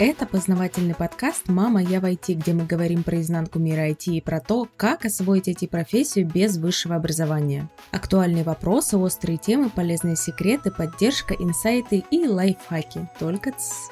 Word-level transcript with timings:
Это 0.00 0.24
познавательный 0.24 0.94
подкаст 0.94 1.48
«Мама, 1.48 1.82
я 1.82 2.00
в 2.00 2.06
IT», 2.06 2.32
где 2.32 2.54
мы 2.54 2.64
говорим 2.64 3.02
про 3.02 3.20
изнанку 3.20 3.58
мира 3.58 3.86
IT 3.90 4.06
и 4.06 4.22
про 4.22 4.40
то, 4.40 4.66
как 4.78 5.04
освоить 5.04 5.46
IT-профессию 5.46 6.26
без 6.26 6.56
высшего 6.56 6.96
образования. 6.96 7.68
Актуальные 7.90 8.42
вопросы, 8.42 8.96
острые 8.96 9.36
темы, 9.36 9.68
полезные 9.68 10.16
секреты, 10.16 10.70
поддержка, 10.70 11.34
инсайты 11.34 12.02
и 12.10 12.26
лайфхаки. 12.26 13.10
Только 13.18 13.52
ц. 13.52 13.90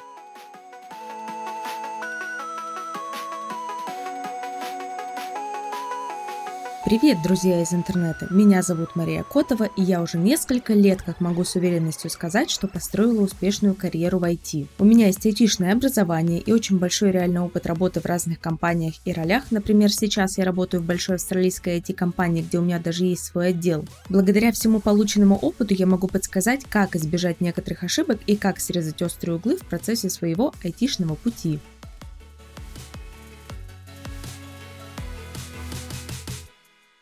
Привет, 6.89 7.19
друзья 7.21 7.61
из 7.61 7.71
интернета! 7.71 8.25
Меня 8.31 8.63
зовут 8.63 8.95
Мария 8.95 9.21
Котова, 9.21 9.65
и 9.77 9.83
я 9.83 10.01
уже 10.01 10.17
несколько 10.17 10.73
лет 10.73 11.03
как 11.03 11.21
могу 11.21 11.43
с 11.43 11.53
уверенностью 11.53 12.09
сказать, 12.09 12.49
что 12.49 12.67
построила 12.67 13.21
успешную 13.21 13.75
карьеру 13.75 14.17
в 14.17 14.23
IT. 14.23 14.65
У 14.79 14.85
меня 14.85 15.05
есть 15.05 15.23
айтишное 15.23 15.73
образование 15.73 16.39
и 16.39 16.51
очень 16.51 16.79
большой 16.79 17.11
реальный 17.11 17.41
опыт 17.41 17.67
работы 17.67 17.99
в 17.99 18.07
разных 18.07 18.39
компаниях 18.39 18.95
и 19.05 19.13
ролях. 19.13 19.51
Например, 19.51 19.91
сейчас 19.91 20.39
я 20.39 20.45
работаю 20.45 20.81
в 20.81 20.85
большой 20.87 21.17
австралийской 21.17 21.77
IT-компании, 21.77 22.41
где 22.41 22.57
у 22.57 22.63
меня 22.63 22.79
даже 22.79 23.05
есть 23.05 23.25
свой 23.25 23.49
отдел. 23.49 23.85
Благодаря 24.09 24.51
всему 24.51 24.79
полученному 24.79 25.35
опыту 25.35 25.75
я 25.75 25.85
могу 25.85 26.07
подсказать, 26.07 26.65
как 26.67 26.95
избежать 26.95 27.39
некоторых 27.39 27.83
ошибок 27.83 28.17
и 28.25 28.35
как 28.35 28.59
срезать 28.59 28.99
острые 29.03 29.35
углы 29.35 29.57
в 29.57 29.65
процессе 29.67 30.09
своего 30.09 30.55
айтишного 30.63 31.13
пути. 31.13 31.59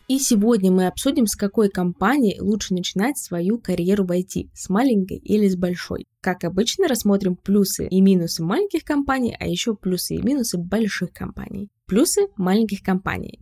И 0.07 0.19
сегодня 0.19 0.71
мы 0.71 0.87
обсудим, 0.87 1.27
с 1.27 1.35
какой 1.35 1.69
компании 1.69 2.39
лучше 2.39 2.73
начинать 2.73 3.17
свою 3.17 3.59
карьеру 3.59 4.05
в 4.05 4.11
IT, 4.11 4.51
с 4.53 4.69
маленькой 4.69 5.17
или 5.17 5.49
с 5.49 5.57
большой. 5.57 6.05
Как 6.21 6.45
обычно, 6.45 6.87
рассмотрим 6.87 7.35
плюсы 7.35 7.87
и 7.87 7.99
минусы 7.99 8.41
маленьких 8.41 8.85
компаний, 8.85 9.35
а 9.37 9.47
еще 9.47 9.75
плюсы 9.75 10.15
и 10.15 10.21
минусы 10.21 10.57
больших 10.57 11.11
компаний. 11.11 11.69
Плюсы 11.87 12.27
маленьких 12.37 12.81
компаний 12.83 13.41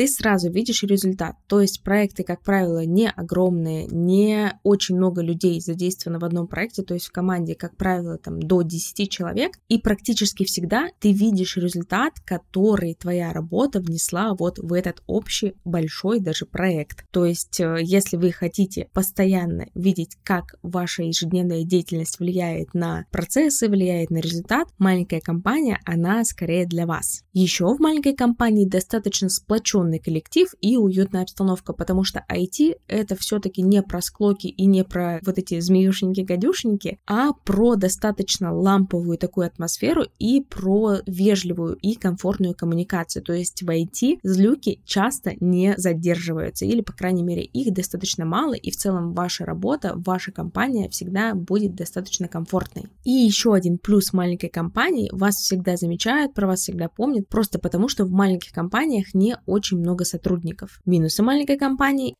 ты 0.00 0.08
сразу 0.08 0.50
видишь 0.50 0.82
результат. 0.82 1.36
То 1.46 1.60
есть 1.60 1.82
проекты, 1.82 2.24
как 2.24 2.42
правило, 2.42 2.86
не 2.86 3.10
огромные, 3.10 3.86
не 3.88 4.50
очень 4.62 4.96
много 4.96 5.20
людей 5.20 5.60
задействовано 5.60 6.18
в 6.18 6.24
одном 6.24 6.46
проекте, 6.46 6.82
то 6.82 6.94
есть 6.94 7.08
в 7.08 7.12
команде, 7.12 7.54
как 7.54 7.76
правило, 7.76 8.16
там 8.16 8.40
до 8.40 8.62
10 8.62 9.10
человек, 9.10 9.58
и 9.68 9.76
практически 9.76 10.44
всегда 10.44 10.88
ты 11.00 11.12
видишь 11.12 11.58
результат, 11.58 12.14
который 12.24 12.94
твоя 12.94 13.34
работа 13.34 13.80
внесла 13.80 14.34
вот 14.34 14.58
в 14.58 14.72
этот 14.72 15.02
общий 15.06 15.52
большой 15.66 16.20
даже 16.20 16.46
проект. 16.46 17.04
То 17.10 17.26
есть, 17.26 17.60
э, 17.60 17.80
если 17.82 18.16
вы 18.16 18.32
хотите 18.32 18.88
постоянно 18.94 19.66
видеть, 19.74 20.16
как 20.24 20.54
ваша 20.62 21.02
ежедневная 21.02 21.64
деятельность 21.64 22.20
влияет 22.20 22.72
на 22.72 23.04
процессы, 23.10 23.68
влияет 23.68 24.08
на 24.08 24.22
результат, 24.22 24.68
маленькая 24.78 25.20
компания, 25.20 25.78
она 25.84 26.24
скорее 26.24 26.64
для 26.64 26.86
вас. 26.86 27.22
Еще 27.34 27.66
в 27.66 27.80
маленькой 27.80 28.16
компании 28.16 28.64
достаточно 28.64 29.28
сплоченный 29.28 29.89
сплоченный 29.90 29.98
коллектив 29.98 30.48
и 30.60 30.76
уютная 30.76 31.22
обстановка, 31.22 31.72
потому 31.72 32.04
что 32.04 32.24
IT 32.30 32.76
это 32.88 33.16
все-таки 33.16 33.62
не 33.62 33.82
про 33.82 34.00
склоки 34.00 34.46
и 34.46 34.66
не 34.66 34.84
про 34.84 35.20
вот 35.24 35.38
эти 35.38 35.60
змеюшники-гадюшники, 35.60 36.98
а 37.06 37.32
про 37.32 37.76
достаточно 37.76 38.54
ламповую 38.54 39.18
такую 39.18 39.46
атмосферу 39.46 40.04
и 40.18 40.40
про 40.42 40.98
вежливую 41.06 41.74
и 41.74 41.94
комфортную 41.94 42.54
коммуникацию. 42.54 43.22
То 43.22 43.32
есть 43.32 43.62
в 43.62 43.68
IT 43.68 44.18
злюки 44.22 44.80
часто 44.84 45.32
не 45.40 45.74
задерживаются, 45.76 46.64
или, 46.64 46.80
по 46.80 46.92
крайней 46.92 47.22
мере, 47.22 47.42
их 47.42 47.72
достаточно 47.72 48.24
мало, 48.24 48.54
и 48.54 48.70
в 48.70 48.76
целом 48.76 49.12
ваша 49.12 49.44
работа, 49.44 49.92
ваша 49.96 50.32
компания 50.32 50.88
всегда 50.88 51.34
будет 51.34 51.74
достаточно 51.74 52.28
комфортной. 52.28 52.84
И 53.04 53.10
еще 53.10 53.54
один 53.54 53.78
плюс 53.78 54.12
маленькой 54.12 54.48
компании, 54.48 55.10
вас 55.12 55.36
всегда 55.36 55.76
замечают, 55.76 56.34
про 56.34 56.46
вас 56.46 56.60
всегда 56.60 56.88
помнят, 56.88 57.28
просто 57.28 57.58
потому 57.58 57.88
что 57.88 58.04
в 58.04 58.10
маленьких 58.10 58.52
компаниях 58.52 59.14
не 59.14 59.36
очень 59.46 59.79
много 59.80 60.04
сотрудников. 60.04 60.80
Минусы 60.84 61.22
маленькой 61.22 61.58
компании 61.58 62.16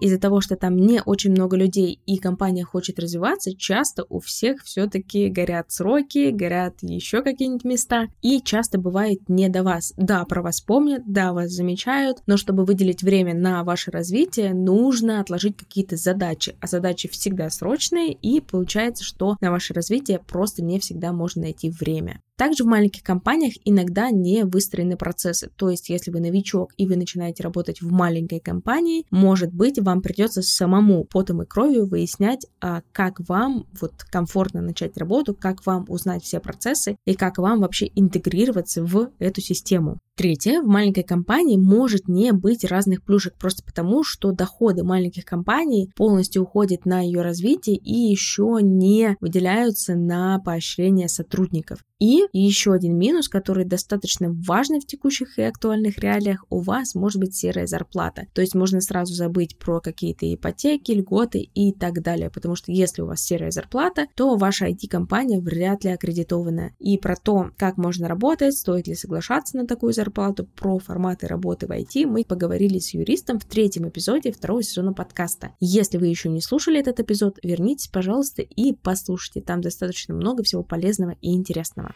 из-за 0.00 0.18
того, 0.18 0.40
что 0.40 0.56
там 0.56 0.76
не 0.76 1.02
очень 1.02 1.30
много 1.32 1.56
людей 1.56 2.00
и 2.06 2.18
компания 2.18 2.64
хочет 2.64 2.98
развиваться, 2.98 3.54
часто 3.56 4.04
у 4.08 4.20
всех 4.20 4.62
все-таки 4.64 5.28
горят 5.28 5.70
сроки, 5.70 6.30
горят 6.30 6.76
еще 6.82 7.22
какие-нибудь 7.22 7.64
места, 7.64 8.08
и 8.20 8.40
часто 8.40 8.78
бывает 8.78 9.28
не 9.28 9.48
до 9.48 9.62
вас. 9.62 9.92
Да, 9.96 10.24
про 10.24 10.42
вас 10.42 10.60
помнят, 10.60 11.02
да, 11.06 11.32
вас 11.32 11.50
замечают, 11.50 12.18
но 12.26 12.36
чтобы 12.36 12.64
выделить 12.64 13.02
время 13.02 13.34
на 13.34 13.64
ваше 13.64 13.90
развитие, 13.90 14.54
нужно 14.54 15.20
отложить 15.20 15.56
какие-то 15.56 15.96
задачи, 15.96 16.56
а 16.60 16.66
задачи 16.66 17.08
всегда 17.08 17.50
срочные, 17.50 18.12
и 18.12 18.40
получается, 18.40 19.04
что 19.04 19.36
на 19.40 19.50
ваше 19.50 19.74
развитие 19.74 20.18
просто 20.18 20.64
не 20.64 20.80
всегда 20.80 21.12
можно 21.12 21.42
найти 21.42 21.70
время. 21.70 22.20
Также 22.36 22.64
в 22.64 22.66
маленьких 22.66 23.02
компаниях 23.02 23.54
иногда 23.64 24.10
не 24.10 24.44
выстроены 24.44 24.96
процессы. 24.96 25.50
То 25.56 25.70
есть, 25.70 25.90
если 25.90 26.10
вы 26.10 26.20
новичок 26.20 26.72
и 26.76 26.86
вы 26.86 26.96
начинаете 26.96 27.42
работать 27.42 27.82
в 27.82 27.92
маленькой 27.92 28.40
компании, 28.40 29.04
может 29.10 29.52
быть, 29.52 29.78
вам 29.78 30.02
придется 30.02 30.42
самому 30.42 31.04
потом 31.04 31.42
и 31.42 31.46
кровью 31.46 31.86
выяснять, 31.86 32.46
а 32.60 32.82
как 32.92 33.20
вам 33.28 33.66
вот 33.80 34.04
комфортно 34.10 34.62
начать 34.62 34.96
работу, 34.96 35.34
как 35.34 35.64
вам 35.66 35.84
узнать 35.88 36.24
все 36.24 36.40
процессы 36.40 36.96
и 37.06 37.14
как 37.14 37.38
вам 37.38 37.60
вообще 37.60 37.90
интегрироваться 37.94 38.82
в 38.82 39.10
эту 39.18 39.40
систему. 39.40 39.98
Третье, 40.14 40.60
в 40.60 40.66
маленькой 40.66 41.04
компании 41.04 41.56
может 41.56 42.06
не 42.06 42.32
быть 42.32 42.66
разных 42.66 43.02
плюшек 43.02 43.34
просто 43.38 43.64
потому, 43.64 44.04
что 44.04 44.32
доходы 44.32 44.84
маленьких 44.84 45.24
компаний 45.24 45.90
полностью 45.96 46.42
уходят 46.42 46.84
на 46.84 47.00
ее 47.00 47.22
развитие 47.22 47.76
и 47.76 47.94
еще 47.94 48.58
не 48.60 49.16
выделяются 49.20 49.94
на 49.94 50.38
поощрение 50.38 51.08
сотрудников. 51.08 51.78
И 51.98 52.24
еще 52.32 52.72
один 52.72 52.98
минус, 52.98 53.28
который 53.28 53.64
достаточно 53.64 54.28
важный 54.28 54.80
в 54.80 54.86
текущих 54.86 55.38
и 55.38 55.42
актуальных 55.42 55.98
реалиях, 55.98 56.44
у 56.50 56.58
вас 56.58 56.96
может 56.96 57.20
быть 57.20 57.36
серая 57.36 57.68
зарплата. 57.68 58.26
То 58.34 58.40
есть 58.40 58.56
можно 58.56 58.80
сразу 58.80 59.14
забыть 59.14 59.56
про 59.56 59.80
какие-то 59.80 60.26
ипотеки, 60.34 60.90
льготы 60.90 61.48
и 61.54 61.72
так 61.72 62.02
далее, 62.02 62.28
потому 62.28 62.56
что 62.56 62.72
если 62.72 63.02
у 63.02 63.06
вас 63.06 63.22
серая 63.22 63.52
зарплата, 63.52 64.08
то 64.16 64.34
ваша 64.34 64.68
IT-компания 64.68 65.40
вряд 65.40 65.84
ли 65.84 65.92
аккредитована. 65.92 66.72
И 66.80 66.98
про 66.98 67.14
то, 67.14 67.50
как 67.56 67.76
можно 67.76 68.08
работать, 68.08 68.56
стоит 68.56 68.88
ли 68.88 68.96
соглашаться 68.96 69.56
на 69.56 69.68
такую 69.68 69.92
зарплату, 69.92 70.01
зарплату, 70.02 70.44
про 70.44 70.78
форматы 70.78 71.28
работы 71.28 71.66
в 71.66 71.70
IT 71.70 72.06
мы 72.06 72.24
поговорили 72.24 72.78
с 72.78 72.92
юристом 72.92 73.38
в 73.38 73.44
третьем 73.44 73.88
эпизоде 73.88 74.32
второго 74.32 74.62
сезона 74.62 74.92
подкаста. 74.92 75.52
Если 75.60 75.96
вы 75.96 76.08
еще 76.08 76.28
не 76.28 76.40
слушали 76.40 76.80
этот 76.80 76.98
эпизод, 76.98 77.38
вернитесь, 77.44 77.86
пожалуйста, 77.86 78.42
и 78.42 78.72
послушайте. 78.72 79.40
Там 79.40 79.60
достаточно 79.60 80.14
много 80.14 80.42
всего 80.42 80.64
полезного 80.64 81.14
и 81.20 81.34
интересного. 81.34 81.94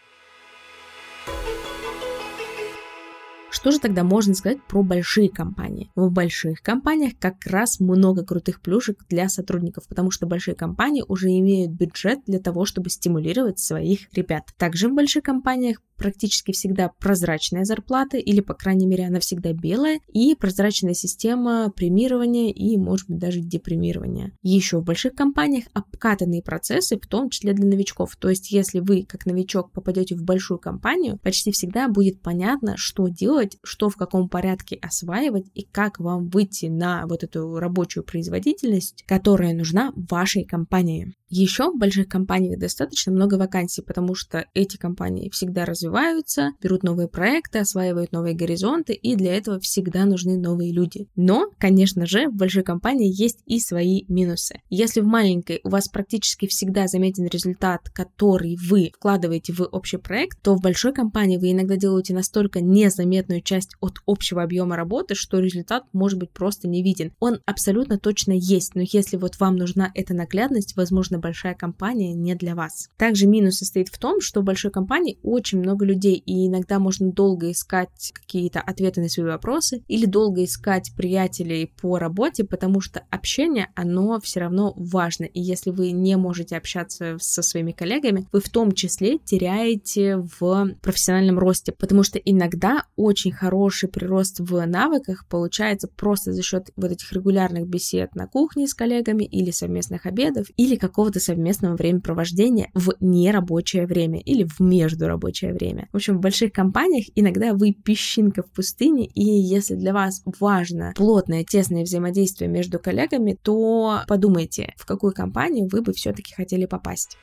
Что 3.51 3.71
же 3.71 3.81
тогда 3.81 4.05
можно 4.05 4.35
сказать 4.35 4.59
про 4.69 4.83
большие 4.83 5.31
компании? 5.31 5.91
В 5.97 6.11
больших 6.11 6.61
компаниях 6.63 7.15
как 7.19 7.45
раз 7.47 7.81
много 7.81 8.23
крутых 8.23 8.61
плюшек 8.61 9.05
для 9.09 9.29
сотрудников, 9.29 9.89
потому 9.89 10.11
что 10.11 10.27
большие 10.27 10.55
компании 10.55 11.03
уже 11.09 11.29
имеют 11.31 11.73
бюджет 11.73 12.21
для 12.27 12.39
того, 12.39 12.67
чтобы 12.67 12.91
стимулировать 12.91 13.59
своих 13.59 14.13
ребят. 14.13 14.45
Также 14.59 14.89
в 14.89 14.95
больших 14.95 15.25
компаниях 15.25 15.81
практически 15.97 16.53
всегда 16.53 16.91
прозрачная 17.01 17.65
зарплата, 17.65 18.17
или, 18.17 18.41
по 18.41 18.55
крайней 18.55 18.87
мере, 18.87 19.07
она 19.07 19.21
всегда 19.21 19.53
белая, 19.53 20.01
и 20.13 20.35
прозрачная 20.35 20.95
система 20.95 21.71
премирования 21.71 22.53
и, 22.53 22.77
может 22.77 23.09
быть, 23.09 23.19
даже 23.19 23.41
депримирования. 23.41 24.33
Еще 24.43 24.79
в 24.79 24.85
больших 24.85 25.15
компаниях 25.15 25.65
обкатанные 25.73 26.43
процессы, 26.43 26.99
в 26.99 27.07
том 27.07 27.31
числе 27.31 27.53
для 27.53 27.67
новичков. 27.67 28.17
То 28.17 28.29
есть, 28.29 28.51
если 28.51 28.81
вы, 28.81 29.05
как 29.05 29.27
новичок, 29.27 29.73
попадете 29.73 30.17
в 30.17 30.23
большую 30.23 30.59
компанию, 30.59 31.19
почти 31.23 31.51
всегда 31.51 31.89
будет 31.89 32.23
понятно, 32.23 32.75
что 32.77 33.09
делать, 33.09 33.57
что 33.63 33.89
в 33.89 33.97
каком 33.97 34.29
порядке 34.29 34.77
осваивать 34.77 35.47
и 35.55 35.65
как 35.65 35.99
вам 35.99 36.29
выйти 36.29 36.67
на 36.67 37.07
вот 37.07 37.23
эту 37.23 37.59
рабочую 37.59 38.05
производительность, 38.05 39.05
которая 39.07 39.55
нужна 39.55 39.93
вашей 39.97 40.45
компании. 40.45 41.15
Еще 41.29 41.71
в 41.71 41.79
больших 41.79 42.09
компаниях 42.09 42.59
достаточно 42.59 43.13
много 43.13 43.35
вакансий, 43.35 43.83
потому 43.83 44.15
что 44.15 44.47
эти 44.55 44.77
компании 44.77 45.29
всегда 45.31 45.65
развиваются, 45.65 46.53
берут 46.63 46.85
новые 46.85 47.09
проекты, 47.09 47.59
осваивают 47.59 48.13
новые 48.13 48.35
горизонты, 48.35 48.93
и 48.93 49.17
для 49.17 49.35
этого 49.35 49.59
всегда 49.59 50.05
нужны 50.05 50.39
новые 50.39 50.73
люди. 50.73 51.09
Но, 51.17 51.51
конечно 51.59 52.07
же, 52.07 52.29
в 52.29 52.35
большой 52.35 52.63
компании 52.63 53.13
есть 53.13 53.41
и 53.45 53.59
свои 53.59 54.05
минусы. 54.09 54.61
Если 54.71 55.01
в 55.01 55.07
маленькой 55.07 55.61
у 55.65 55.69
вас 55.69 55.89
практически 55.89 56.47
всегда 56.47 56.87
заметен 56.87 57.27
результат, 57.27 57.91
который 57.91 58.57
вы 58.57 58.93
вкладываете 58.95 59.53
в 59.53 59.63
общий 59.63 59.97
проект, 59.97 60.41
то 60.43 60.55
в 60.55 60.61
большой 60.61 60.93
компании 60.93 61.39
вы 61.39 61.51
иногда 61.51 61.77
делаете 61.77 62.15
настолько 62.15 62.61
незаметную 62.61 63.43
часть 63.43 63.75
от 63.81 63.97
общего 64.07 64.43
объема 64.43 64.77
работы, 64.77 65.15
что 65.15 65.41
результат 65.41 65.85
может 65.93 66.19
быть 66.19 66.31
просто 66.31 66.69
не 66.69 66.83
виден. 66.83 67.13
Он 67.19 67.41
абсолютно 67.47 67.99
точно 67.99 68.33
есть, 68.33 68.75
но 68.75 68.83
если 68.85 69.17
вот 69.17 69.41
вам 69.41 69.57
нужна 69.57 69.91
эта 69.95 70.15
наглядность, 70.15 70.77
возможно, 70.77 71.16
возможно, 71.17 71.27
большая 71.27 71.55
компания 71.55 72.15
не 72.15 72.35
для 72.35 72.55
вас. 72.55 72.89
Также 72.97 73.27
минус 73.27 73.59
состоит 73.59 73.89
в 73.89 73.99
том, 73.99 74.21
что 74.21 74.41
в 74.41 74.45
большой 74.45 74.71
компании 74.71 75.19
очень 75.23 75.59
много 75.59 75.85
людей, 75.85 76.15
и 76.15 76.47
иногда 76.47 76.79
можно 76.79 77.11
долго 77.13 77.51
искать 77.51 78.13
какие-то 78.15 78.61
ответы 78.61 79.01
на 79.01 79.09
свои 79.09 79.27
вопросы 79.27 79.83
или 79.89 80.07
долго 80.07 80.45
искать 80.45 80.93
приятелей 80.97 81.73
по 81.81 81.99
работе, 81.99 82.45
потому 82.45 82.81
что 82.81 83.03
общение, 83.11 83.69
оно 83.75 84.21
все 84.21 84.41
равно 84.41 84.73
важно. 84.77 85.25
И 85.25 85.41
если 85.41 85.71
вы 85.71 85.93
не 85.93 86.17
можете 86.17 86.57
общаться 86.57 87.17
со 87.21 87.43
своими 87.43 87.73
коллегами, 87.73 88.27
вы 88.33 88.41
в 88.41 88.49
том 88.49 88.73
числе 88.73 89.19
теряете 89.19 90.17
в 90.17 90.71
профессиональном 90.83 91.39
росте, 91.39 91.73
потому 91.73 92.03
что 92.03 92.19
иногда 92.19 92.85
очень 92.97 93.33
хороший 93.33 93.89
прирост 93.89 94.41
в 94.41 94.67
навыках 94.67 95.27
получается 95.29 95.89
просто 95.89 96.33
за 96.33 96.43
счет 96.43 96.71
вот 96.77 96.93
этих 96.93 97.13
регулярных 97.13 97.67
бесед 97.67 98.15
на 98.15 98.27
кухне 98.27 98.67
с 98.67 98.75
коллегами 98.75 99.25
или 99.25 99.51
совместных 99.51 100.07
обедов, 100.07 100.47
или 100.57 100.77
какого-то 101.07 101.21
совместного 101.21 101.77
времяпровождения 101.77 102.69
в 102.75 102.95
нерабочее 102.99 103.87
время 103.87 104.19
или 104.19 104.45
в 104.45 104.59
междурабочее 104.59 105.53
время. 105.53 105.89
В 105.93 105.97
общем, 105.97 106.19
в 106.19 106.21
больших 106.21 106.53
компаниях 106.53 107.07
иногда 107.15 107.55
вы 107.55 107.73
песчинка 107.73 108.43
в 108.43 108.51
пустыне, 108.51 109.07
и 109.07 109.23
если 109.23 109.77
для 109.77 109.93
вас 109.93 110.23
важно 110.41 110.93
плотное, 110.97 111.45
тесное 111.45 111.85
взаимодействие 111.85 112.51
между 112.51 112.81
коллегами, 112.81 113.39
то 113.41 114.01
подумайте, 114.09 114.75
в 114.77 114.85
какую 114.85 115.13
компанию 115.13 115.69
вы 115.71 115.83
бы 115.83 115.93
все-таки 115.93 116.35
хотели 116.35 116.67
попасть. 116.67 117.17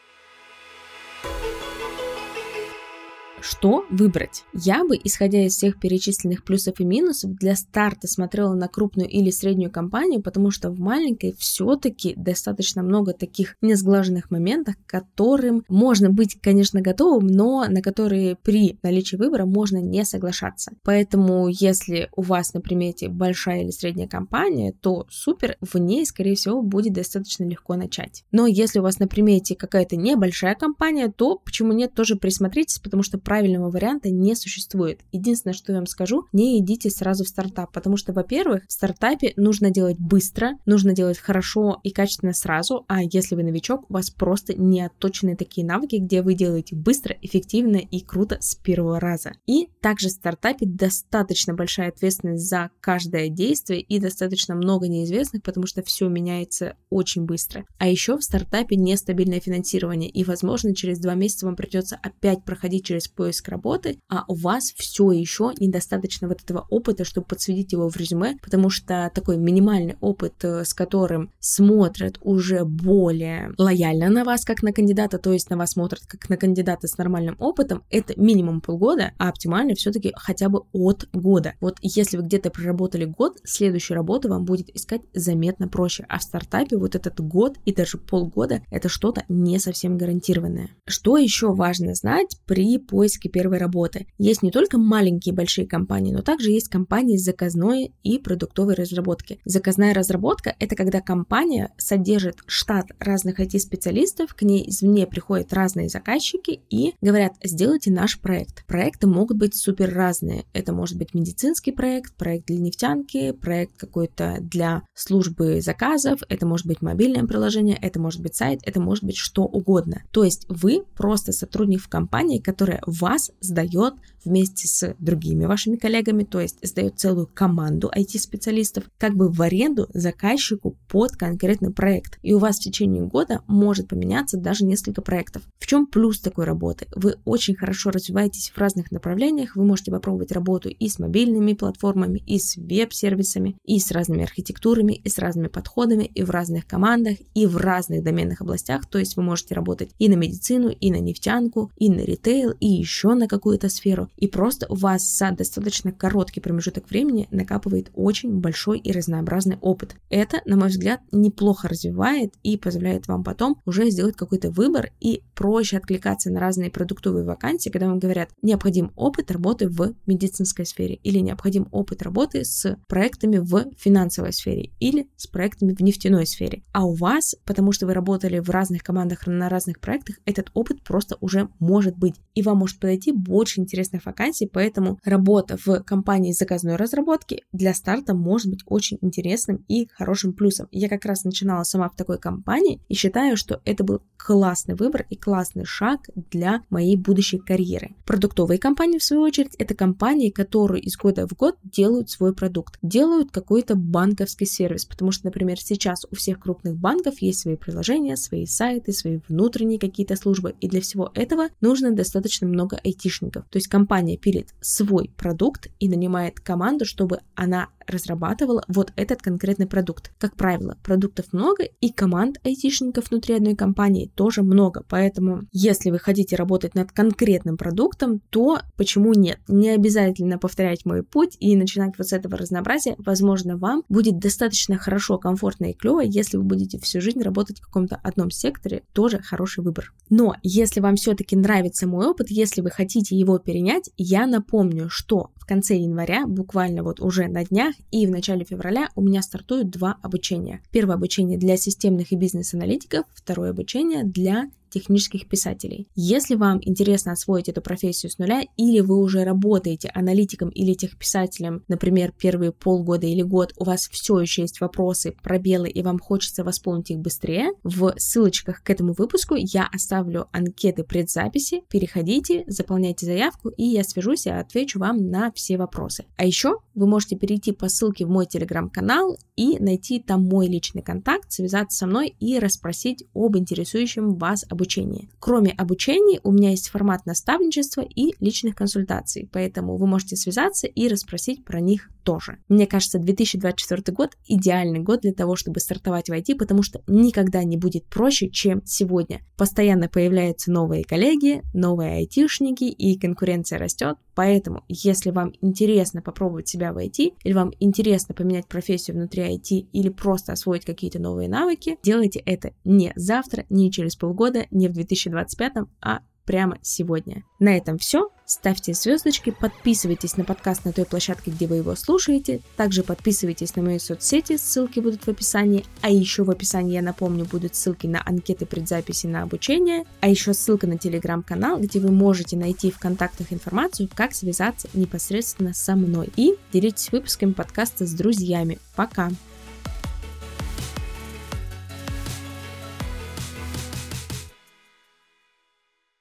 Что 3.43 3.83
выбрать? 3.89 4.45
Я 4.53 4.85
бы, 4.85 4.97
исходя 5.03 5.45
из 5.45 5.57
всех 5.57 5.77
перечисленных 5.77 6.45
плюсов 6.45 6.79
и 6.79 6.85
минусов, 6.85 7.35
для 7.35 7.57
старта 7.57 8.07
смотрела 8.07 8.53
на 8.53 8.69
крупную 8.69 9.09
или 9.09 9.31
среднюю 9.31 9.69
компанию, 9.69 10.21
потому 10.21 10.49
что 10.49 10.71
в 10.71 10.79
маленькой 10.79 11.35
все-таки 11.37 12.13
достаточно 12.15 12.83
много 12.83 13.11
таких 13.11 13.57
несглаженных 13.61 14.31
моментов, 14.31 14.75
которым 14.85 15.65
можно 15.67 16.09
быть, 16.09 16.39
конечно, 16.41 16.79
готовым, 16.79 17.27
но 17.27 17.65
на 17.67 17.81
которые 17.81 18.37
при 18.37 18.79
наличии 18.81 19.17
выбора 19.17 19.45
можно 19.45 19.79
не 19.79 20.05
соглашаться. 20.05 20.71
Поэтому, 20.81 21.49
если 21.49 22.07
у 22.15 22.21
вас 22.21 22.53
на 22.53 22.61
примете 22.61 23.09
большая 23.09 23.63
или 23.63 23.71
средняя 23.71 24.07
компания, 24.07 24.71
то 24.71 25.05
супер, 25.09 25.57
в 25.59 25.77
ней, 25.77 26.05
скорее 26.05 26.35
всего, 26.35 26.61
будет 26.61 26.93
достаточно 26.93 27.43
легко 27.43 27.75
начать. 27.75 28.23
Но 28.31 28.47
если 28.47 28.79
у 28.79 28.83
вас 28.83 28.99
на 28.99 29.07
примете 29.09 29.57
какая-то 29.57 29.97
небольшая 29.97 30.55
компания, 30.55 31.11
то 31.13 31.35
почему 31.35 31.73
нет, 31.73 31.93
тоже 31.93 32.15
присмотритесь, 32.15 32.79
потому 32.79 33.03
что 33.03 33.17
правильного 33.33 33.71
варианта 33.71 34.11
не 34.11 34.35
существует. 34.35 34.99
Единственное, 35.11 35.55
что 35.55 35.71
я 35.71 35.79
вам 35.79 35.87
скажу, 35.87 36.27
не 36.33 36.59
идите 36.59 36.91
сразу 36.91 37.23
в 37.23 37.27
стартап, 37.27 37.71
потому 37.71 37.97
что, 37.97 38.13
во-первых, 38.13 38.61
в 38.67 38.71
стартапе 38.71 39.33
нужно 39.37 39.71
делать 39.71 39.97
быстро, 39.97 40.59
нужно 40.67 40.93
делать 40.93 41.17
хорошо 41.17 41.79
и 41.81 41.89
качественно 41.89 42.33
сразу, 42.33 42.85
а 42.87 43.01
если 43.01 43.33
вы 43.33 43.41
новичок, 43.41 43.89
у 43.89 43.93
вас 43.93 44.11
просто 44.11 44.53
не 44.53 44.81
отточены 44.81 45.35
такие 45.35 45.65
навыки, 45.65 45.95
где 45.95 46.21
вы 46.21 46.35
делаете 46.35 46.75
быстро, 46.75 47.15
эффективно 47.23 47.77
и 47.77 48.01
круто 48.01 48.37
с 48.39 48.53
первого 48.53 48.99
раза. 48.99 49.31
И 49.47 49.67
также 49.81 50.09
в 50.09 50.11
стартапе 50.11 50.67
достаточно 50.67 51.55
большая 51.55 51.89
ответственность 51.89 52.47
за 52.47 52.69
каждое 52.81 53.29
действие 53.29 53.81
и 53.81 53.97
достаточно 53.97 54.53
много 54.53 54.87
неизвестных, 54.87 55.41
потому 55.41 55.65
что 55.65 55.81
все 55.81 56.07
меняется 56.07 56.75
очень 56.91 57.25
быстро. 57.25 57.65
А 57.79 57.87
еще 57.87 58.15
в 58.15 58.23
стартапе 58.23 58.75
нестабильное 58.75 59.39
финансирование, 59.39 60.11
и, 60.11 60.23
возможно, 60.23 60.75
через 60.75 60.99
два 60.99 61.15
месяца 61.15 61.47
вам 61.47 61.55
придется 61.55 61.99
опять 61.99 62.45
проходить 62.45 62.85
через 62.85 63.07
поиск 63.07 63.22
работы, 63.47 63.99
а 64.09 64.25
у 64.27 64.35
вас 64.35 64.73
все 64.75 65.11
еще 65.11 65.51
недостаточно 65.59 66.27
вот 66.27 66.41
этого 66.41 66.65
опыта, 66.69 67.05
чтобы 67.05 67.27
подсветить 67.27 67.71
его 67.71 67.89
в 67.89 67.95
резюме, 67.97 68.37
потому 68.41 68.69
что 68.69 69.11
такой 69.13 69.37
минимальный 69.37 69.95
опыт, 70.01 70.33
э, 70.43 70.65
с 70.65 70.73
которым 70.73 71.31
смотрят 71.39 72.17
уже 72.21 72.65
более 72.65 73.53
лояльно 73.57 74.09
на 74.09 74.23
вас, 74.23 74.45
как 74.45 74.63
на 74.63 74.73
кандидата, 74.73 75.17
то 75.17 75.31
есть 75.31 75.49
на 75.49 75.57
вас 75.57 75.71
смотрят 75.71 76.01
как 76.07 76.29
на 76.29 76.37
кандидата 76.37 76.87
с 76.87 76.97
нормальным 76.97 77.35
опытом, 77.39 77.83
это 77.89 78.19
минимум 78.19 78.61
полгода, 78.61 79.11
а 79.17 79.29
оптимально 79.29 79.75
все-таки 79.75 80.13
хотя 80.15 80.49
бы 80.49 80.63
от 80.73 81.07
года. 81.13 81.53
Вот 81.61 81.77
если 81.81 82.17
вы 82.17 82.23
где-то 82.23 82.49
проработали 82.49 83.05
год, 83.05 83.37
следующую 83.43 83.95
работу 83.95 84.29
вам 84.29 84.45
будет 84.45 84.69
искать 84.75 85.01
заметно 85.13 85.67
проще, 85.67 86.05
а 86.09 86.19
в 86.19 86.23
стартапе 86.23 86.77
вот 86.77 86.95
этот 86.95 87.19
год 87.19 87.57
и 87.65 87.73
даже 87.73 87.97
полгода 87.97 88.61
это 88.71 88.89
что-то 88.89 89.23
не 89.29 89.59
совсем 89.59 89.97
гарантированное. 89.97 90.69
Что 90.85 91.17
еще 91.17 91.53
важно 91.53 91.93
знать 91.93 92.37
при 92.45 92.77
поиске 92.77 93.02
поиске 93.03 93.27
первой 93.27 93.57
работы. 93.57 94.07
Есть 94.17 94.43
не 94.43 94.51
только 94.51 94.77
маленькие 94.77 95.33
и 95.33 95.35
большие 95.35 95.67
компании, 95.67 96.13
но 96.13 96.21
также 96.21 96.51
есть 96.51 96.69
компании 96.69 97.17
с 97.17 97.25
заказной 97.25 97.93
и 98.01 98.17
продуктовой 98.17 98.75
разработки. 98.75 99.41
Заказная 99.43 99.93
разработка– 99.93 100.55
это 100.59 100.77
когда 100.77 101.01
компания 101.01 101.73
содержит 101.77 102.37
штат 102.45 102.85
разных 102.99 103.41
IT-специалистов, 103.41 104.33
к 104.33 104.43
ней 104.43 104.69
извне 104.69 105.05
приходят 105.05 105.51
разные 105.51 105.89
заказчики 105.89 106.61
и 106.69 106.93
говорят, 107.01 107.33
сделайте 107.43 107.91
наш 107.91 108.21
проект. 108.21 108.65
Проекты 108.67 109.07
могут 109.07 109.37
быть 109.37 109.53
супер 109.53 109.93
разные. 109.93 110.45
Это 110.53 110.71
может 110.71 110.97
быть 110.97 111.13
медицинский 111.13 111.73
проект, 111.73 112.13
проект 112.13 112.47
для 112.47 112.59
нефтянки, 112.59 113.33
проект 113.33 113.75
какой-то 113.75 114.37
для 114.39 114.83
службы 114.93 115.59
заказов, 115.59 116.21
это 116.29 116.45
может 116.45 116.67
быть 116.67 116.81
мобильное 116.81 117.25
приложение, 117.25 117.77
это 117.81 117.99
может 117.99 118.21
быть 118.21 118.35
сайт, 118.35 118.61
это 118.63 118.79
может 118.79 119.03
быть 119.03 119.17
что 119.17 119.43
угодно. 119.43 120.03
То 120.11 120.23
есть 120.23 120.45
вы 120.47 120.85
просто 120.95 121.33
сотрудник 121.33 121.81
в 121.81 121.89
компании, 121.89 122.39
которая 122.39 122.81
вас 122.99 123.31
сдает 123.39 123.95
вместе 124.25 124.67
с 124.67 124.95
другими 124.99 125.45
вашими 125.45 125.75
коллегами, 125.75 126.23
то 126.23 126.39
есть 126.39 126.57
сдает 126.61 126.99
целую 126.99 127.27
команду 127.27 127.91
IT-специалистов, 127.95 128.85
как 128.97 129.15
бы 129.15 129.29
в 129.29 129.41
аренду 129.41 129.87
заказчику 129.93 130.77
под 130.87 131.11
конкретный 131.11 131.71
проект. 131.71 132.19
И 132.21 132.33
у 132.33 132.39
вас 132.39 132.57
в 132.57 132.63
течение 132.63 133.03
года 133.03 133.41
может 133.47 133.87
поменяться 133.87 134.37
даже 134.37 134.65
несколько 134.65 135.01
проектов. 135.01 135.43
В 135.59 135.67
чем 135.67 135.85
плюс 135.85 136.19
такой 136.19 136.45
работы? 136.45 136.87
Вы 136.95 137.15
очень 137.25 137.55
хорошо 137.55 137.91
развиваетесь 137.91 138.49
в 138.49 138.57
разных 138.57 138.91
направлениях, 138.91 139.55
вы 139.55 139.65
можете 139.65 139.91
попробовать 139.91 140.31
работу 140.31 140.69
и 140.69 140.87
с 140.87 140.99
мобильными 140.99 141.53
платформами, 141.53 142.19
и 142.25 142.39
с 142.39 142.55
веб-сервисами, 142.57 143.55
и 143.63 143.79
с 143.79 143.91
разными 143.91 144.23
архитектурами, 144.23 144.93
и 144.93 145.09
с 145.09 145.17
разными 145.17 145.47
подходами, 145.47 146.05
и 146.05 146.23
в 146.23 146.29
разных 146.29 146.65
командах, 146.67 147.17
и 147.33 147.45
в 147.45 147.57
разных 147.57 148.03
доменных 148.03 148.41
областях, 148.41 148.85
то 148.89 148.99
есть 148.99 149.15
вы 149.15 149.23
можете 149.23 149.55
работать 149.55 149.91
и 149.99 150.09
на 150.09 150.15
медицину, 150.15 150.69
и 150.69 150.91
на 150.91 150.99
нефтянку, 150.99 151.71
и 151.77 151.89
на 151.89 152.01
ритейл, 152.01 152.51
и 152.59 152.67
еще 152.67 153.13
на 153.13 153.27
какую-то 153.27 153.69
сферу 153.69 154.09
и 154.17 154.27
просто 154.27 154.67
у 154.69 154.75
вас 154.75 155.17
за 155.17 155.31
достаточно 155.31 155.91
короткий 155.91 156.39
промежуток 156.39 156.89
времени 156.89 157.27
накапывает 157.31 157.91
очень 157.93 158.39
большой 158.39 158.79
и 158.79 158.91
разнообразный 158.91 159.57
опыт. 159.61 159.95
Это, 160.09 160.41
на 160.45 160.57
мой 160.57 160.69
взгляд, 160.69 161.01
неплохо 161.11 161.67
развивает 161.67 162.33
и 162.43 162.57
позволяет 162.57 163.07
вам 163.07 163.23
потом 163.23 163.61
уже 163.65 163.89
сделать 163.89 164.15
какой-то 164.15 164.51
выбор 164.51 164.91
и 164.99 165.23
проще 165.35 165.77
откликаться 165.77 166.29
на 166.31 166.39
разные 166.39 166.71
продуктовые 166.71 167.25
вакансии, 167.25 167.69
когда 167.69 167.87
вам 167.87 167.99
говорят, 167.99 168.29
необходим 168.41 168.91
опыт 168.95 169.31
работы 169.31 169.67
в 169.67 169.93
медицинской 170.05 170.65
сфере 170.65 170.95
или 171.03 171.19
необходим 171.19 171.67
опыт 171.71 172.01
работы 172.01 172.45
с 172.45 172.77
проектами 172.87 173.37
в 173.37 173.65
финансовой 173.77 174.33
сфере 174.33 174.71
или 174.79 175.07
с 175.15 175.27
проектами 175.27 175.73
в 175.73 175.81
нефтяной 175.81 176.25
сфере. 176.25 176.63
А 176.71 176.85
у 176.85 176.93
вас, 176.93 177.35
потому 177.45 177.71
что 177.71 177.87
вы 177.87 177.93
работали 177.93 178.39
в 178.39 178.49
разных 178.49 178.83
командах 178.83 179.27
на 179.27 179.49
разных 179.49 179.79
проектах, 179.79 180.17
этот 180.25 180.49
опыт 180.53 180.83
просто 180.83 181.17
уже 181.21 181.49
может 181.59 181.97
быть. 181.97 182.15
И 182.35 182.41
вам 182.41 182.57
может 182.57 182.79
подойти 182.79 183.11
больше 183.11 183.61
интересных 183.61 184.02
вакансий, 184.05 184.49
поэтому 184.51 184.99
работа 185.03 185.57
в 185.63 185.81
компании 185.83 186.31
заказной 186.31 186.75
разработки 186.75 187.43
для 187.51 187.73
старта 187.73 188.13
может 188.13 188.49
быть 188.49 188.63
очень 188.65 188.97
интересным 189.01 189.63
и 189.67 189.87
хорошим 189.93 190.33
плюсом. 190.33 190.67
Я 190.71 190.89
как 190.89 191.05
раз 191.05 191.23
начинала 191.23 191.63
сама 191.63 191.89
в 191.89 191.95
такой 191.95 192.17
компании 192.17 192.81
и 192.89 192.93
считаю, 192.93 193.37
что 193.37 193.61
это 193.65 193.83
был 193.83 194.01
классный 194.17 194.75
выбор 194.75 195.05
и 195.09 195.15
классный 195.15 195.65
шаг 195.65 196.01
для 196.15 196.63
моей 196.69 196.95
будущей 196.95 197.39
карьеры. 197.39 197.95
Продуктовые 198.05 198.57
компании, 198.57 198.97
в 198.97 199.03
свою 199.03 199.23
очередь, 199.23 199.55
это 199.57 199.75
компании, 199.75 200.29
которые 200.29 200.81
из 200.81 200.95
года 200.97 201.27
в 201.27 201.33
год 201.33 201.57
делают 201.63 202.09
свой 202.09 202.33
продукт, 202.33 202.77
делают 202.81 203.31
какой-то 203.31 203.75
банковский 203.75 204.45
сервис, 204.45 204.85
потому 204.85 205.11
что, 205.11 205.25
например, 205.25 205.59
сейчас 205.59 206.05
у 206.09 206.15
всех 206.15 206.39
крупных 206.39 206.77
банков 206.77 207.21
есть 207.21 207.41
свои 207.41 207.57
приложения, 207.57 208.15
свои 208.15 208.45
сайты, 208.45 208.93
свои 208.93 209.19
внутренние 209.27 209.79
какие-то 209.79 210.15
службы, 210.15 210.55
и 210.61 210.67
для 210.67 210.81
всего 210.81 211.11
этого 211.13 211.49
нужно 211.61 211.91
достаточно 211.91 212.47
много 212.47 212.79
айтишников. 212.83 213.45
То 213.49 213.57
есть 213.57 213.67
компания 213.67 213.92
пилит 214.17 214.49
свой 214.61 215.09
продукт 215.15 215.67
и 215.79 215.87
нанимает 215.87 216.39
команду, 216.39 216.85
чтобы 216.85 217.19
она 217.35 217.69
разрабатывала 217.87 218.63
вот 218.67 218.91
этот 218.95 219.21
конкретный 219.21 219.67
продукт. 219.67 220.11
Как 220.17 220.35
правило, 220.35 220.77
продуктов 220.83 221.33
много 221.33 221.63
и 221.63 221.91
команд 221.91 222.37
айтишников 222.43 223.09
внутри 223.09 223.35
одной 223.35 223.55
компании 223.55 224.11
тоже 224.15 224.43
много, 224.43 224.83
поэтому 224.87 225.43
если 225.51 225.91
вы 225.91 225.99
хотите 225.99 226.35
работать 226.35 226.75
над 226.75 226.91
конкретным 226.91 227.57
продуктом, 227.57 228.21
то 228.29 228.59
почему 228.77 229.13
нет? 229.13 229.39
Не 229.47 229.69
обязательно 229.69 230.37
повторять 230.37 230.85
мой 230.85 231.03
путь 231.03 231.37
и 231.39 231.55
начинать 231.55 231.93
вот 231.97 232.07
с 232.07 232.13
этого 232.13 232.37
разнообразия. 232.37 232.95
Возможно, 232.97 233.57
вам 233.57 233.83
будет 233.89 234.19
достаточно 234.19 234.77
хорошо, 234.77 235.17
комфортно 235.17 235.71
и 235.71 235.73
клево, 235.73 236.01
если 236.01 236.37
вы 236.37 236.43
будете 236.43 236.79
всю 236.79 237.01
жизнь 237.01 237.21
работать 237.21 237.59
в 237.59 237.65
каком-то 237.65 237.95
одном 238.03 238.31
секторе, 238.31 238.83
тоже 238.93 239.19
хороший 239.19 239.63
выбор. 239.63 239.93
Но 240.09 240.35
если 240.43 240.79
вам 240.79 240.95
все-таки 240.95 241.35
нравится 241.35 241.87
мой 241.87 242.07
опыт, 242.07 242.29
если 242.29 242.61
вы 242.61 242.69
хотите 242.69 243.15
его 243.15 243.39
перенять, 243.39 243.89
я 243.97 244.27
напомню, 244.27 244.89
что 244.89 245.31
в 245.35 245.45
конце 245.45 245.75
января, 245.75 246.25
буквально 246.25 246.83
вот 246.83 246.99
уже 246.99 247.27
на 247.27 247.43
днях, 247.43 247.72
и 247.91 248.05
в 248.07 248.11
начале 248.11 248.45
февраля 248.45 248.89
у 248.95 249.01
меня 249.01 249.21
стартуют 249.21 249.69
два 249.69 249.97
обучения. 250.01 250.61
Первое 250.71 250.95
обучение 250.95 251.37
для 251.37 251.57
системных 251.57 252.11
и 252.11 252.15
бизнес-аналитиков, 252.15 253.05
второе 253.13 253.51
обучение 253.51 254.03
для 254.03 254.49
технических 254.73 255.27
писателей. 255.27 255.87
Если 255.95 256.35
вам 256.35 256.59
интересно 256.61 257.11
освоить 257.11 257.49
эту 257.49 257.61
профессию 257.61 258.09
с 258.11 258.17
нуля, 258.17 258.43
или 258.57 258.79
вы 258.79 258.97
уже 258.97 259.23
работаете 259.23 259.91
аналитиком 259.93 260.49
или 260.49 260.73
техписателем, 260.73 261.63
например, 261.67 262.11
первые 262.17 262.51
полгода 262.51 263.05
или 263.05 263.21
год, 263.21 263.53
у 263.57 263.65
вас 263.65 263.87
все 263.87 264.19
еще 264.19 264.41
есть 264.41 264.59
вопросы, 264.61 265.15
пробелы, 265.21 265.69
и 265.69 265.81
вам 265.83 265.99
хочется 265.99 266.43
восполнить 266.43 266.91
их 266.91 266.99
быстрее, 266.99 267.51
в 267.63 267.93
ссылочках 267.97 268.63
к 268.63 268.69
этому 268.69 268.93
выпуску 268.93 269.35
я 269.35 269.69
оставлю 269.71 270.27
анкеты 270.31 270.83
предзаписи, 270.83 271.63
переходите, 271.69 272.43
заполняйте 272.47 273.05
заявку, 273.05 273.49
и 273.49 273.63
я 273.63 273.83
свяжусь 273.83 274.25
и 274.25 274.31
отвечу 274.31 274.79
вам 274.79 275.09
на 275.09 275.31
все 275.31 275.57
вопросы. 275.57 276.05
А 276.17 276.25
еще 276.25 276.59
вы 276.73 276.87
можете 276.87 277.15
перейти 277.15 277.51
по 277.51 277.69
ссылке 277.69 278.05
в 278.05 278.09
мой 278.09 278.25
телеграм-канал 278.25 279.17
и 279.35 279.59
найти 279.59 279.99
там 279.99 280.23
мой 280.23 280.47
личный 280.47 280.81
контакт, 280.81 281.31
связаться 281.31 281.77
со 281.77 281.87
мной 281.87 282.15
и 282.19 282.39
расспросить 282.39 283.05
об 283.13 283.37
интересующем 283.37 284.15
вас 284.15 284.45
обучении 284.49 284.62
обучении. 284.63 285.09
Кроме 285.19 285.51
обучения 285.51 286.19
у 286.23 286.31
меня 286.31 286.51
есть 286.51 286.69
формат 286.69 287.05
наставничества 287.05 287.81
и 287.81 288.13
личных 288.19 288.55
консультаций, 288.55 289.29
поэтому 289.31 289.77
вы 289.77 289.87
можете 289.87 290.15
связаться 290.15 290.67
и 290.67 290.87
расспросить 290.87 291.43
про 291.43 291.59
них 291.59 291.89
тоже. 292.03 292.37
Мне 292.47 292.67
кажется, 292.67 292.99
2024 292.99 293.95
год 293.95 294.11
идеальный 294.27 294.79
год 294.79 295.01
для 295.01 295.13
того, 295.13 295.35
чтобы 295.35 295.59
стартовать 295.59 296.09
в 296.09 296.13
IT, 296.13 296.35
потому 296.35 296.63
что 296.63 296.81
никогда 296.87 297.43
не 297.43 297.57
будет 297.57 297.85
проще, 297.85 298.29
чем 298.29 298.61
сегодня. 298.65 299.21
Постоянно 299.37 299.89
появляются 299.89 300.51
новые 300.51 300.83
коллеги, 300.83 301.41
новые 301.53 301.97
айтишники, 301.97 302.65
и 302.65 302.99
конкуренция 302.99 303.59
растет. 303.59 303.97
Поэтому, 304.15 304.63
если 304.67 305.11
вам 305.11 305.33
интересно 305.41 306.01
попробовать 306.01 306.47
себя 306.47 306.73
в 306.73 306.77
IT, 306.77 307.13
или 307.23 307.33
вам 307.33 307.51
интересно 307.59 308.13
поменять 308.13 308.47
профессию 308.47 308.97
внутри 308.97 309.23
IT, 309.23 309.69
или 309.71 309.89
просто 309.89 310.33
освоить 310.33 310.65
какие-то 310.65 310.99
новые 310.99 311.29
навыки, 311.29 311.77
делайте 311.83 312.19
это 312.19 312.53
не 312.63 312.91
завтра, 312.95 313.45
не 313.49 313.71
через 313.71 313.95
полгода, 313.95 314.45
не 314.51 314.67
в 314.67 314.73
2025, 314.73 315.53
а 315.81 315.99
прямо 316.25 316.57
сегодня. 316.61 317.23
На 317.39 317.57
этом 317.57 317.77
все. 317.77 318.09
Ставьте 318.25 318.73
звездочки, 318.73 319.31
подписывайтесь 319.31 320.15
на 320.17 320.23
подкаст 320.23 320.63
на 320.65 320.71
той 320.71 320.85
площадке, 320.85 321.31
где 321.31 321.45
вы 321.45 321.57
его 321.57 321.75
слушаете. 321.75 322.41
Также 322.55 322.83
подписывайтесь 322.83 323.55
на 323.55 323.63
мои 323.63 323.79
соцсети, 323.79 324.37
ссылки 324.37 324.79
будут 324.79 325.03
в 325.03 325.09
описании. 325.09 325.65
А 325.81 325.89
еще 325.89 326.23
в 326.23 326.31
описании, 326.31 326.73
я 326.73 326.81
напомню, 326.81 327.25
будут 327.25 327.55
ссылки 327.55 327.85
на 327.85 328.01
анкеты 328.05 328.45
предзаписи 328.45 329.07
на 329.07 329.23
обучение. 329.23 329.83
А 329.99 330.07
еще 330.07 330.33
ссылка 330.33 330.67
на 330.67 330.77
телеграм-канал, 330.77 331.59
где 331.59 331.79
вы 331.79 331.91
можете 331.91 332.37
найти 332.37 332.71
в 332.71 332.79
контактах 332.79 333.33
информацию, 333.33 333.89
как 333.93 334.13
связаться 334.13 334.69
непосредственно 334.73 335.53
со 335.53 335.75
мной. 335.75 336.09
И 336.15 336.35
делитесь 336.53 336.91
выпусками 336.91 337.33
подкаста 337.33 337.85
с 337.85 337.91
друзьями. 337.91 338.59
Пока! 338.75 339.09